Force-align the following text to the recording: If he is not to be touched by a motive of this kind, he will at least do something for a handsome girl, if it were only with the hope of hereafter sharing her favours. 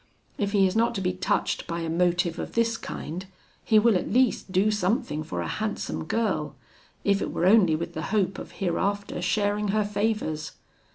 If 0.39 0.53
he 0.53 0.65
is 0.65 0.75
not 0.75 0.95
to 0.95 0.99
be 1.01 1.13
touched 1.13 1.67
by 1.67 1.81
a 1.81 1.87
motive 1.87 2.39
of 2.39 2.53
this 2.53 2.75
kind, 2.75 3.27
he 3.63 3.77
will 3.77 3.95
at 3.95 4.11
least 4.11 4.51
do 4.51 4.71
something 4.71 5.21
for 5.21 5.41
a 5.41 5.47
handsome 5.47 6.05
girl, 6.05 6.55
if 7.03 7.21
it 7.21 7.31
were 7.31 7.45
only 7.45 7.75
with 7.75 7.93
the 7.93 8.01
hope 8.09 8.39
of 8.39 8.53
hereafter 8.53 9.21
sharing 9.21 9.67
her 9.67 9.85
favours. 9.85 10.53